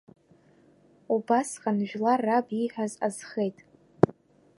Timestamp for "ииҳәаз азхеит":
2.51-3.57